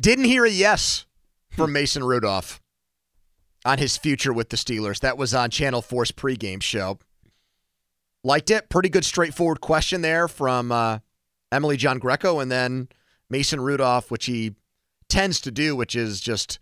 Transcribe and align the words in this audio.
Didn't 0.00 0.24
hear 0.26 0.44
a 0.44 0.50
yes 0.50 1.06
from 1.50 1.72
Mason 1.72 2.04
Rudolph 2.04 2.60
on 3.64 3.78
his 3.78 3.96
future 3.96 4.32
with 4.32 4.50
the 4.50 4.56
Steelers. 4.56 5.00
That 5.00 5.16
was 5.18 5.34
on 5.34 5.50
Channel 5.50 5.82
4's 5.82 6.12
pregame 6.12 6.62
show. 6.62 6.98
Liked 8.22 8.50
it. 8.50 8.68
Pretty 8.68 8.88
good, 8.88 9.04
straightforward 9.04 9.60
question 9.60 10.02
there 10.02 10.28
from 10.28 10.70
uh, 10.72 10.98
Emily 11.52 11.76
John 11.76 11.98
Greco, 11.98 12.40
and 12.40 12.50
then 12.50 12.88
Mason 13.30 13.60
Rudolph, 13.60 14.10
which 14.10 14.26
he 14.26 14.54
tends 15.08 15.40
to 15.42 15.50
do, 15.50 15.74
which 15.76 15.94
is 15.94 16.20
just 16.20 16.58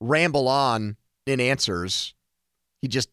ramble 0.00 0.48
on 0.48 0.96
in 1.26 1.40
answers. 1.40 2.14
He 2.82 2.88
just 2.88 3.10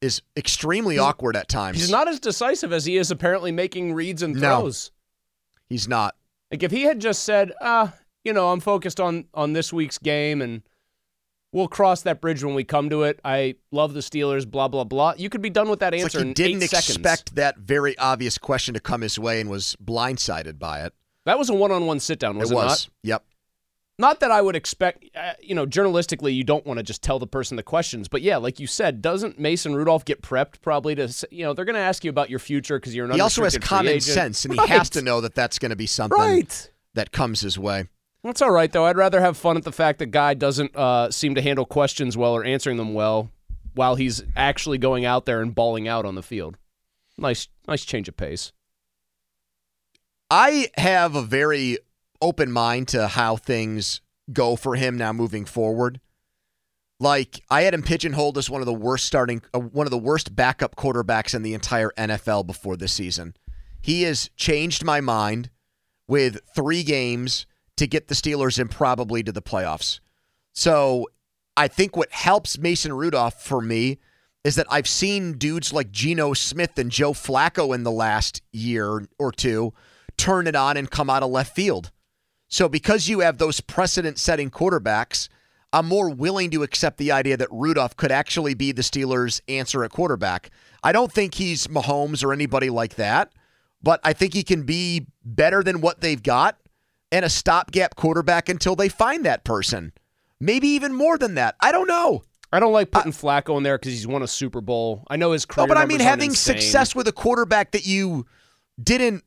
is 0.00 0.22
extremely 0.36 0.96
He's- 0.96 1.04
awkward 1.06 1.36
at 1.36 1.48
times. 1.48 1.78
He's 1.78 1.90
not 1.90 2.08
as 2.08 2.20
decisive 2.20 2.72
as 2.72 2.84
he 2.84 2.96
is 2.96 3.10
apparently 3.10 3.50
making 3.52 3.94
reads 3.94 4.22
and 4.22 4.34
No. 4.34 4.60
throws. 4.60 4.90
He's 5.68 5.88
not. 5.88 6.14
Like 6.50 6.62
if 6.62 6.70
he 6.70 6.82
had 6.82 7.00
just 7.00 7.24
said, 7.24 7.52
"Ah, 7.60 7.94
you 8.28 8.32
know, 8.34 8.50
I'm 8.52 8.60
focused 8.60 9.00
on 9.00 9.24
on 9.34 9.54
this 9.54 9.72
week's 9.72 9.98
game 9.98 10.42
and 10.42 10.62
we'll 11.52 11.66
cross 11.66 12.02
that 12.02 12.20
bridge 12.20 12.44
when 12.44 12.54
we 12.54 12.62
come 12.62 12.90
to 12.90 13.02
it. 13.04 13.18
I 13.24 13.54
love 13.72 13.94
the 13.94 14.00
Steelers, 14.00 14.48
blah 14.48 14.68
blah 14.68 14.84
blah." 14.84 15.14
You 15.16 15.30
could 15.30 15.40
be 15.42 15.50
done 15.50 15.68
with 15.70 15.80
that 15.80 15.94
It's 15.94 16.04
answer 16.04 16.18
like 16.18 16.24
he 16.24 16.28
in 16.30 16.34
didn't 16.34 16.62
eight 16.64 16.70
seconds. 16.70 16.90
expect 16.96 17.34
that 17.36 17.56
very 17.58 17.96
obvious 17.98 18.36
question 18.38 18.74
to 18.74 18.80
come 18.80 19.00
his 19.00 19.18
way 19.18 19.40
and 19.40 19.48
was 19.48 19.74
blindsided 19.82 20.58
by 20.58 20.82
it. 20.84 20.92
That 21.24 21.38
was 21.38 21.48
a 21.50 21.54
one-on-one 21.54 22.00
sit-down, 22.00 22.38
was 22.38 22.50
it, 22.50 22.54
it 22.54 22.56
was. 22.56 22.66
not? 22.86 22.88
Yep. 23.02 23.24
Not 24.00 24.20
that 24.20 24.30
I 24.30 24.40
would 24.40 24.54
expect, 24.56 25.04
uh, 25.16 25.32
you 25.42 25.54
know, 25.56 25.66
journalistically, 25.66 26.32
you 26.34 26.44
don't 26.44 26.64
want 26.64 26.78
to 26.78 26.84
just 26.84 27.02
tell 27.02 27.18
the 27.18 27.26
person 27.26 27.56
the 27.56 27.64
questions, 27.64 28.06
but 28.08 28.22
yeah, 28.22 28.36
like 28.36 28.60
you 28.60 28.66
said, 28.68 29.02
doesn't 29.02 29.40
Mason 29.40 29.74
Rudolph 29.74 30.04
get 30.04 30.22
prepped 30.22 30.60
probably 30.62 30.94
to, 30.94 31.12
you 31.32 31.44
know, 31.44 31.52
they're 31.54 31.64
going 31.64 31.74
to 31.74 31.80
ask 31.80 32.04
you 32.04 32.10
about 32.10 32.30
your 32.30 32.38
future 32.38 32.78
because 32.78 32.94
you're 32.94 33.06
an 33.06 33.12
He 33.12 33.20
also 33.20 33.42
has 33.42 33.58
common 33.58 33.88
agent. 33.94 34.04
sense, 34.04 34.44
and 34.44 34.54
he 34.54 34.66
has 34.68 34.88
to 34.90 35.02
know 35.02 35.20
that 35.22 35.34
that's 35.34 35.58
going 35.58 35.70
to 35.70 35.76
be 35.76 35.86
something 35.88 36.16
Right. 36.18 36.70
that 36.94 37.10
comes 37.10 37.40
his 37.40 37.58
way. 37.58 37.88
That's 38.24 38.42
all 38.42 38.50
right, 38.50 38.70
though. 38.70 38.84
I'd 38.84 38.96
rather 38.96 39.20
have 39.20 39.36
fun 39.36 39.56
at 39.56 39.64
the 39.64 39.72
fact 39.72 40.00
that 40.00 40.06
guy 40.06 40.34
doesn't 40.34 40.74
uh, 40.74 41.10
seem 41.10 41.34
to 41.36 41.42
handle 41.42 41.64
questions 41.64 42.16
well 42.16 42.34
or 42.34 42.44
answering 42.44 42.76
them 42.76 42.94
well 42.94 43.30
while 43.74 43.94
he's 43.94 44.24
actually 44.36 44.78
going 44.78 45.04
out 45.04 45.24
there 45.24 45.40
and 45.40 45.54
balling 45.54 45.86
out 45.86 46.04
on 46.04 46.16
the 46.16 46.22
field. 46.22 46.58
Nice, 47.16 47.48
nice 47.66 47.84
change 47.84 48.08
of 48.08 48.16
pace. 48.16 48.52
I 50.30 50.68
have 50.76 51.14
a 51.14 51.22
very 51.22 51.78
open 52.20 52.50
mind 52.50 52.88
to 52.88 53.08
how 53.08 53.36
things 53.36 54.00
go 54.32 54.56
for 54.56 54.74
him 54.74 54.96
now 54.96 55.12
moving 55.12 55.44
forward. 55.44 56.00
Like 57.00 57.44
I 57.48 57.62
had 57.62 57.74
him 57.74 57.82
pigeonholed 57.82 58.36
as 58.36 58.50
one 58.50 58.60
of 58.60 58.66
the 58.66 58.74
worst 58.74 59.06
starting, 59.06 59.42
uh, 59.54 59.60
one 59.60 59.86
of 59.86 59.92
the 59.92 59.98
worst 59.98 60.34
backup 60.34 60.74
quarterbacks 60.74 61.34
in 61.34 61.42
the 61.42 61.54
entire 61.54 61.92
NFL 61.96 62.46
before 62.46 62.76
this 62.76 62.92
season. 62.92 63.36
He 63.80 64.02
has 64.02 64.30
changed 64.36 64.84
my 64.84 65.00
mind 65.00 65.50
with 66.08 66.40
three 66.54 66.82
games 66.82 67.46
to 67.78 67.86
get 67.86 68.08
the 68.08 68.14
Steelers 68.14 68.58
and 68.58 68.70
probably 68.70 69.22
to 69.22 69.32
the 69.32 69.42
playoffs. 69.42 70.00
So 70.52 71.08
I 71.56 71.68
think 71.68 71.96
what 71.96 72.12
helps 72.12 72.58
Mason 72.58 72.92
Rudolph 72.92 73.42
for 73.42 73.60
me 73.60 73.98
is 74.44 74.54
that 74.56 74.66
I've 74.70 74.88
seen 74.88 75.32
dudes 75.32 75.72
like 75.72 75.90
Geno 75.90 76.32
Smith 76.32 76.78
and 76.78 76.90
Joe 76.90 77.12
Flacco 77.12 77.74
in 77.74 77.82
the 77.82 77.90
last 77.90 78.42
year 78.52 79.06
or 79.18 79.32
two 79.32 79.72
turn 80.16 80.46
it 80.46 80.56
on 80.56 80.76
and 80.76 80.90
come 80.90 81.10
out 81.10 81.22
of 81.22 81.30
left 81.30 81.54
field. 81.54 81.90
So 82.48 82.68
because 82.68 83.08
you 83.08 83.20
have 83.20 83.38
those 83.38 83.60
precedent 83.60 84.18
setting 84.18 84.50
quarterbacks, 84.50 85.28
I'm 85.72 85.86
more 85.86 86.08
willing 86.08 86.50
to 86.52 86.62
accept 86.62 86.96
the 86.96 87.12
idea 87.12 87.36
that 87.36 87.48
Rudolph 87.50 87.96
could 87.96 88.10
actually 88.10 88.54
be 88.54 88.72
the 88.72 88.82
Steelers' 88.82 89.40
answer 89.48 89.84
at 89.84 89.90
quarterback. 89.90 90.50
I 90.82 90.92
don't 90.92 91.12
think 91.12 91.34
he's 91.34 91.66
Mahomes 91.66 92.24
or 92.24 92.32
anybody 92.32 92.70
like 92.70 92.94
that, 92.94 93.32
but 93.82 94.00
I 94.02 94.12
think 94.12 94.32
he 94.32 94.42
can 94.42 94.62
be 94.62 95.06
better 95.24 95.62
than 95.62 95.80
what 95.80 96.00
they've 96.00 96.22
got 96.22 96.58
and 97.10 97.24
a 97.24 97.30
stopgap 97.30 97.96
quarterback 97.96 98.48
until 98.48 98.76
they 98.76 98.88
find 98.88 99.24
that 99.24 99.44
person. 99.44 99.92
Maybe 100.40 100.68
even 100.68 100.94
more 100.94 101.18
than 101.18 101.34
that. 101.34 101.56
I 101.60 101.72
don't 101.72 101.88
know. 101.88 102.22
I 102.52 102.60
don't 102.60 102.72
like 102.72 102.90
putting 102.90 103.12
Flacco 103.12 103.56
in 103.58 103.62
there 103.62 103.76
because 103.76 103.92
he's 103.92 104.06
won 104.06 104.22
a 104.22 104.26
Super 104.28 104.60
Bowl. 104.60 105.04
I 105.08 105.16
know 105.16 105.32
his 105.32 105.44
career. 105.44 105.66
No, 105.66 105.74
but 105.74 105.78
I 105.80 105.84
mean 105.84 106.00
having 106.00 106.30
insane. 106.30 106.56
success 106.60 106.94
with 106.94 107.06
a 107.08 107.12
quarterback 107.12 107.72
that 107.72 107.86
you 107.86 108.26
didn't 108.82 109.24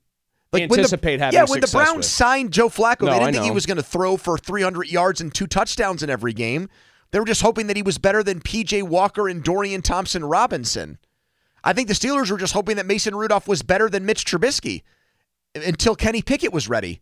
like 0.52 0.70
when 0.70 0.78
the, 0.78 0.84
Anticipate 0.84 1.20
having 1.20 1.38
Yeah, 1.38 1.46
when 1.48 1.62
the 1.62 1.68
Browns 1.68 1.98
with. 1.98 2.06
signed 2.06 2.52
Joe 2.52 2.70
Flacco, 2.70 3.04
No, 3.04 3.14
they 3.14 3.20
didn't 3.20 3.34
think 3.34 3.46
he 3.46 3.52
was 3.52 3.66
going 3.66 3.78
to 3.78 3.84
throw 3.84 4.18
for 4.18 4.38
300 4.38 4.90
yards 4.90 5.22
and 5.22 5.34
two 5.34 5.48
touchdowns 5.48 6.02
in 6.04 6.10
every 6.10 6.34
game. 6.34 6.68
They 7.12 7.20
were 7.20 7.26
just 7.26 7.42
hoping 7.42 7.68
that 7.68 7.76
he 7.76 7.84
was 7.84 7.98
better 7.98 8.24
than 8.24 8.40
PJ 8.40 8.84
Walker 8.84 9.28
and 9.28 9.44
Dorian 9.44 9.82
Thompson 9.82 10.26
Robinson. 10.26 10.98
I 11.64 11.74
think 11.74 11.90
the 11.90 11.94
Steelers 11.94 12.32
were 12.32 12.38
just 12.38 12.54
hoping 12.54 12.78
that 12.78 12.86
Mason 12.86 13.16
Rudolph 13.16 13.48
was 13.48 13.62
better 13.62 13.90
than 13.90 14.06
Mitch 14.06 14.26
Trubisky 14.26 14.84
until 15.54 15.96
Kenny 15.96 16.22
Pickett 16.22 16.52
was 16.52 16.68
ready. 16.68 17.02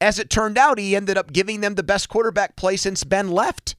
As 0.00 0.18
it 0.18 0.28
turned 0.28 0.58
out, 0.58 0.78
he 0.78 0.94
ended 0.94 1.16
up 1.16 1.32
giving 1.32 1.60
them 1.60 1.74
the 1.74 1.82
best 1.82 2.08
quarterback 2.08 2.56
play 2.56 2.76
since 2.76 3.02
Ben 3.04 3.30
left. 3.30 3.76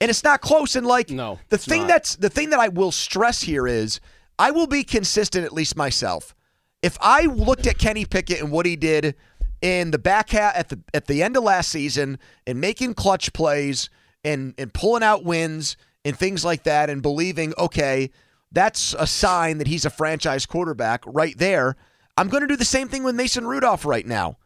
And 0.00 0.10
it's 0.10 0.24
not 0.24 0.40
close. 0.40 0.74
And 0.74 0.86
like 0.86 1.10
No, 1.10 1.38
the 1.48 1.58
thing 1.58 1.82
not. 1.82 1.88
that's 1.88 2.16
the 2.16 2.28
thing 2.28 2.50
that 2.50 2.58
I 2.58 2.68
will 2.68 2.90
stress 2.90 3.42
here 3.42 3.68
is 3.68 4.00
I 4.38 4.50
will 4.50 4.66
be 4.66 4.82
consistent, 4.82 5.44
at 5.44 5.52
least 5.52 5.76
myself. 5.76 6.34
If 6.82 6.98
I 7.00 7.22
looked 7.26 7.68
at 7.68 7.78
Kenny 7.78 8.04
Pickett 8.04 8.40
and 8.40 8.50
what 8.50 8.66
he 8.66 8.74
did 8.74 9.14
in 9.60 9.92
the 9.92 9.98
back 9.98 10.30
half 10.30 10.56
at 10.56 10.70
the 10.70 10.80
at 10.92 11.06
the 11.06 11.22
end 11.22 11.36
of 11.36 11.44
last 11.44 11.68
season 11.70 12.18
and 12.48 12.60
making 12.60 12.94
clutch 12.94 13.32
plays 13.32 13.88
and 14.24 14.54
and 14.58 14.74
pulling 14.74 15.04
out 15.04 15.24
wins 15.24 15.76
and 16.04 16.18
things 16.18 16.44
like 16.44 16.64
that 16.64 16.90
and 16.90 17.00
believing, 17.00 17.54
okay, 17.56 18.10
that's 18.50 18.96
a 18.98 19.06
sign 19.06 19.58
that 19.58 19.68
he's 19.68 19.84
a 19.84 19.90
franchise 19.90 20.46
quarterback 20.46 21.04
right 21.06 21.38
there. 21.38 21.76
I'm 22.16 22.28
going 22.28 22.40
to 22.40 22.48
do 22.48 22.56
the 22.56 22.64
same 22.64 22.88
thing 22.88 23.04
with 23.04 23.14
Mason 23.14 23.46
Rudolph 23.46 23.84
right 23.84 24.04
now 24.04 24.38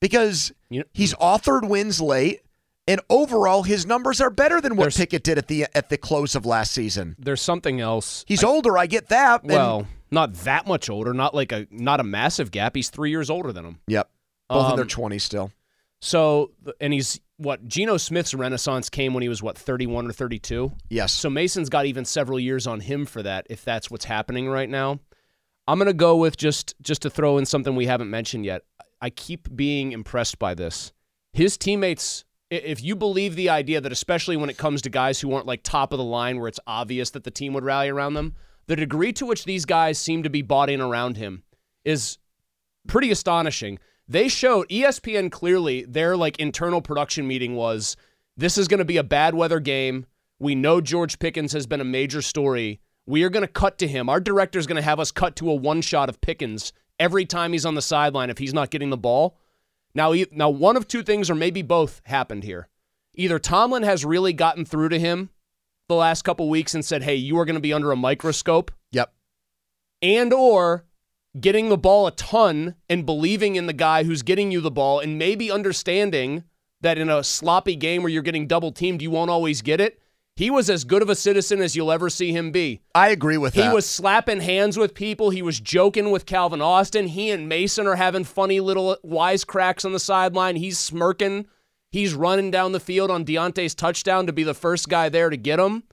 because 0.00 0.52
he's 0.92 1.14
authored 1.14 1.68
wins 1.68 2.00
late 2.00 2.40
and 2.88 3.00
overall 3.10 3.62
his 3.64 3.84
numbers 3.86 4.20
are 4.20 4.30
better 4.30 4.60
than 4.60 4.76
what 4.76 4.84
There's- 4.84 4.96
Pickett 4.96 5.22
did 5.24 5.38
at 5.38 5.48
the 5.48 5.66
at 5.74 5.88
the 5.88 5.96
close 5.98 6.34
of 6.34 6.46
last 6.46 6.72
season. 6.72 7.16
There's 7.18 7.40
something 7.42 7.80
else. 7.80 8.24
He's 8.28 8.44
older, 8.44 8.76
I 8.78 8.86
get 8.86 9.08
that. 9.08 9.42
and- 9.42 9.50
well, 9.50 9.86
not 10.10 10.34
that 10.44 10.66
much 10.66 10.88
older. 10.88 11.12
Not 11.12 11.34
like 11.34 11.50
a 11.52 11.66
not 11.70 11.98
a 12.00 12.04
massive 12.04 12.50
gap. 12.50 12.76
He's 12.76 12.90
three 12.90 13.10
years 13.10 13.28
older 13.30 13.52
than 13.52 13.64
him. 13.64 13.78
yep. 13.88 14.08
Both 14.48 14.70
in 14.70 14.76
their 14.76 14.84
Um, 14.84 14.88
20s 14.88 15.22
still. 15.22 15.50
So, 16.00 16.52
and 16.80 16.92
he's 16.92 17.20
what? 17.38 17.66
Geno 17.66 17.96
Smith's 17.96 18.32
renaissance 18.34 18.88
came 18.88 19.12
when 19.14 19.22
he 19.22 19.28
was 19.28 19.42
what, 19.42 19.58
31 19.58 20.06
or 20.06 20.12
32. 20.12 20.70
Yes. 20.88 21.12
So 21.12 21.28
Mason's 21.28 21.68
got 21.68 21.86
even 21.86 22.04
several 22.04 22.38
years 22.38 22.66
on 22.66 22.80
him 22.80 23.06
for 23.06 23.22
that. 23.24 23.46
If 23.50 23.64
that's 23.64 23.90
what's 23.90 24.04
happening 24.04 24.48
right 24.48 24.68
now, 24.68 25.00
I'm 25.66 25.78
gonna 25.78 25.92
go 25.92 26.16
with 26.16 26.36
just 26.36 26.74
just 26.80 27.02
to 27.02 27.10
throw 27.10 27.38
in 27.38 27.46
something 27.46 27.74
we 27.74 27.86
haven't 27.86 28.10
mentioned 28.10 28.44
yet. 28.44 28.62
I 29.00 29.10
keep 29.10 29.54
being 29.54 29.92
impressed 29.92 30.38
by 30.38 30.54
this. 30.54 30.92
His 31.32 31.56
teammates. 31.56 32.24
If 32.48 32.82
you 32.82 32.94
believe 32.94 33.34
the 33.34 33.50
idea 33.50 33.80
that, 33.80 33.90
especially 33.90 34.36
when 34.36 34.50
it 34.50 34.56
comes 34.56 34.80
to 34.82 34.90
guys 34.90 35.20
who 35.20 35.34
aren't 35.34 35.46
like 35.46 35.64
top 35.64 35.92
of 35.92 35.98
the 35.98 36.04
line, 36.04 36.38
where 36.38 36.46
it's 36.48 36.60
obvious 36.66 37.10
that 37.10 37.24
the 37.24 37.30
team 37.30 37.52
would 37.54 37.64
rally 37.64 37.88
around 37.88 38.14
them, 38.14 38.34
the 38.68 38.76
degree 38.76 39.12
to 39.14 39.26
which 39.26 39.44
these 39.44 39.64
guys 39.64 39.98
seem 39.98 40.22
to 40.22 40.30
be 40.30 40.42
bought 40.42 40.70
in 40.70 40.80
around 40.80 41.16
him 41.16 41.42
is 41.84 42.18
pretty 42.86 43.10
astonishing. 43.10 43.78
They 44.08 44.28
showed 44.28 44.68
ESPN 44.68 45.32
clearly 45.32 45.84
their 45.84 46.16
like 46.16 46.38
internal 46.38 46.80
production 46.80 47.26
meeting 47.26 47.56
was 47.56 47.96
this 48.36 48.56
is 48.56 48.68
going 48.68 48.78
to 48.78 48.84
be 48.84 48.96
a 48.96 49.04
bad 49.04 49.34
weather 49.34 49.60
game. 49.60 50.06
We 50.38 50.54
know 50.54 50.80
George 50.80 51.18
Pickens 51.18 51.52
has 51.52 51.66
been 51.66 51.80
a 51.80 51.84
major 51.84 52.22
story. 52.22 52.80
We 53.06 53.24
are 53.24 53.30
going 53.30 53.46
to 53.46 53.48
cut 53.48 53.78
to 53.78 53.88
him. 53.88 54.08
Our 54.08 54.20
director 54.20 54.58
is 54.58 54.66
going 54.66 54.76
to 54.76 54.82
have 54.82 55.00
us 55.00 55.10
cut 55.10 55.36
to 55.36 55.50
a 55.50 55.54
one 55.54 55.80
shot 55.80 56.08
of 56.08 56.20
Pickens 56.20 56.72
every 56.98 57.24
time 57.26 57.52
he's 57.52 57.66
on 57.66 57.74
the 57.74 57.82
sideline 57.82 58.30
if 58.30 58.38
he's 58.38 58.54
not 58.54 58.70
getting 58.70 58.90
the 58.90 58.96
ball. 58.96 59.36
Now, 59.94 60.12
e- 60.12 60.26
now 60.30 60.50
one 60.50 60.76
of 60.76 60.86
two 60.86 61.02
things, 61.02 61.30
or 61.30 61.34
maybe 61.34 61.62
both, 61.62 62.02
happened 62.04 62.44
here. 62.44 62.68
Either 63.14 63.38
Tomlin 63.38 63.82
has 63.82 64.04
really 64.04 64.32
gotten 64.32 64.64
through 64.64 64.90
to 64.90 64.98
him 64.98 65.30
the 65.88 65.94
last 65.94 66.22
couple 66.22 66.48
weeks 66.50 66.74
and 66.74 66.84
said, 66.84 67.02
"Hey, 67.02 67.14
you 67.14 67.38
are 67.38 67.44
going 67.44 67.54
to 67.54 67.60
be 67.60 67.72
under 67.72 67.92
a 67.92 67.96
microscope," 67.96 68.70
Yep. 68.92 69.12
and 70.02 70.32
or 70.32 70.84
getting 71.40 71.68
the 71.68 71.78
ball 71.78 72.06
a 72.06 72.10
ton 72.12 72.74
and 72.88 73.06
believing 73.06 73.56
in 73.56 73.66
the 73.66 73.72
guy 73.72 74.04
who's 74.04 74.22
getting 74.22 74.50
you 74.50 74.60
the 74.60 74.70
ball, 74.70 75.00
and 75.00 75.18
maybe 75.18 75.50
understanding 75.50 76.44
that 76.80 76.98
in 76.98 77.08
a 77.08 77.24
sloppy 77.24 77.76
game 77.76 78.02
where 78.02 78.10
you're 78.12 78.22
getting 78.22 78.46
double 78.46 78.72
teamed, 78.72 79.00
you 79.00 79.10
won't 79.10 79.30
always 79.30 79.62
get 79.62 79.80
it. 79.80 80.00
He 80.36 80.50
was 80.50 80.68
as 80.68 80.84
good 80.84 81.00
of 81.00 81.08
a 81.08 81.14
citizen 81.14 81.62
as 81.62 81.74
you'll 81.74 81.90
ever 81.90 82.10
see 82.10 82.30
him 82.30 82.50
be. 82.50 82.82
I 82.94 83.08
agree 83.08 83.38
with 83.38 83.54
He 83.54 83.60
that. 83.60 83.70
He 83.70 83.74
was 83.74 83.86
slapping 83.86 84.40
hands 84.40 84.76
with 84.76 84.92
people. 84.94 85.30
He 85.30 85.40
was 85.40 85.58
joking 85.60 86.10
with 86.10 86.26
Calvin 86.26 86.60
Austin. 86.60 87.08
He 87.08 87.30
and 87.30 87.48
Mason 87.48 87.86
are 87.86 87.96
having 87.96 88.24
funny 88.24 88.60
little 88.60 88.98
wisecracks 89.02 89.86
on 89.86 89.92
the 89.92 89.98
sideline. 89.98 90.56
He's 90.56 90.78
smirking. 90.78 91.46
He's 91.90 92.12
running 92.12 92.50
down 92.50 92.72
the 92.72 92.80
field 92.80 93.10
on 93.10 93.24
Diontae's 93.24 93.74
touchdown 93.74 94.26
to 94.26 94.32
be 94.32 94.42
the 94.42 94.52
first 94.52 94.90
guy 94.90 95.08
there 95.08 95.30
to 95.30 95.36
get 95.38 95.58
him. 95.58 95.84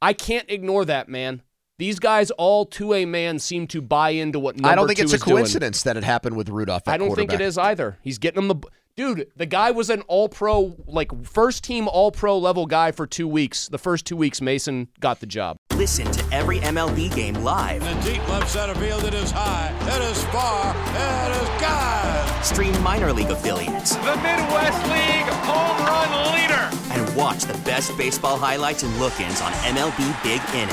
I 0.00 0.14
can't 0.14 0.50
ignore 0.50 0.86
that, 0.86 1.10
man. 1.10 1.42
These 1.78 1.98
guys, 1.98 2.30
all 2.30 2.64
to 2.66 2.94
a 2.94 3.04
man, 3.04 3.38
seem 3.38 3.66
to 3.66 3.82
buy 3.82 4.10
into 4.10 4.38
what 4.38 4.56
number 4.56 4.68
I 4.68 4.76
don't 4.76 4.86
think 4.86 5.00
it's 5.00 5.12
a 5.12 5.16
is 5.16 5.22
doing. 5.22 5.36
coincidence 5.38 5.82
that 5.82 5.96
it 5.98 6.04
happened 6.04 6.36
with 6.36 6.48
Rudolph. 6.48 6.86
At 6.86 6.94
I 6.94 6.96
don't 6.96 7.14
think 7.14 7.32
it 7.32 7.40
is 7.40 7.58
either. 7.58 7.98
He's 8.00 8.18
getting 8.18 8.46
them 8.46 8.60
the 8.60 8.68
dude. 8.96 9.26
The 9.36 9.46
guy 9.46 9.70
was 9.70 9.90
an 9.90 10.02
All 10.02 10.28
Pro, 10.28 10.76
like 10.86 11.24
first 11.24 11.64
team 11.64 11.88
All 11.88 12.10
Pro 12.10 12.38
level 12.38 12.66
guy 12.66 12.92
for 12.92 13.06
two 13.06 13.28
weeks. 13.28 13.68
The 13.68 13.78
first 13.78 14.06
two 14.06 14.16
weeks, 14.16 14.40
Mason 14.40 14.88
got 15.00 15.20
the 15.20 15.26
job. 15.26 15.56
Listen 15.74 16.10
to 16.12 16.24
every 16.34 16.60
MLB 16.60 17.14
game 17.14 17.34
live. 17.36 17.82
In 17.82 17.96
the 18.00 18.12
deep 18.12 18.28
left 18.28 18.50
center 18.50 18.74
field, 18.76 19.04
it 19.04 19.14
is 19.14 19.30
high, 19.32 19.72
it 19.82 20.02
is 20.10 20.22
far, 20.24 20.70
it 20.70 21.42
is 21.42 21.48
God. 21.60 22.44
Stream 22.44 22.80
minor 22.82 23.12
league 23.12 23.30
affiliates 23.30 23.96
The 23.96 24.16
Midwest 24.16 24.82
League 24.86 25.26
home 25.44 25.86
run 25.86 26.34
leader. 26.34 26.70
and 26.92 27.16
watch 27.16 27.42
the 27.44 27.58
best 27.64 27.96
baseball 27.98 28.36
highlights 28.36 28.82
and 28.84 28.96
look-ins 29.00 29.40
on 29.40 29.50
MLB 29.64 30.22
Big 30.22 30.40
Inning. 30.54 30.68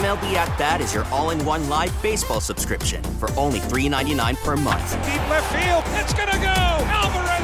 MLB 0.00 0.34
At 0.34 0.56
Bat 0.58 0.80
is 0.80 0.94
your 0.94 1.04
all-in-one 1.06 1.68
live 1.68 1.92
baseball 2.02 2.40
subscription 2.40 3.02
for 3.20 3.30
only 3.32 3.58
$3.99 3.60 4.36
per 4.42 4.56
month. 4.56 4.92
Deep 5.04 5.28
left 5.28 5.52
field. 5.54 5.82
It's 6.00 6.14
gonna 6.14 6.38
go. 6.38 6.54
Alvarez 6.88 7.26
ties 7.28 7.35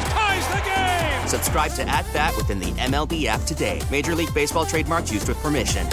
the 0.52 0.62
game. 0.64 1.28
Subscribe 1.28 1.72
to 1.72 1.88
At 1.88 2.10
Bat 2.12 2.36
within 2.36 2.58
the 2.58 2.72
MLB 2.72 3.26
app 3.26 3.42
today. 3.42 3.80
Major 3.90 4.14
League 4.14 4.32
Baseball 4.34 4.66
trademarks 4.66 5.12
used 5.12 5.28
with 5.28 5.38
permission. 5.38 5.86